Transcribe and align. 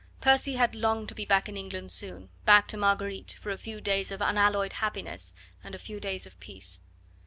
Percy 0.19 0.55
had 0.55 0.73
longed 0.73 1.09
to 1.09 1.13
be 1.13 1.25
back 1.25 1.47
in 1.47 1.55
England 1.55 1.91
soon, 1.91 2.29
back 2.43 2.67
to 2.69 2.75
Marguerite, 2.75 3.27
to 3.39 3.51
a 3.51 3.55
few 3.55 3.79
days 3.79 4.11
of 4.11 4.19
unalloyed 4.19 4.73
happiness 4.73 5.35
and 5.63 5.75
a 5.75 5.77
few 5.77 5.99
days 5.99 6.25
of 6.25 6.39
peace. 6.39 6.81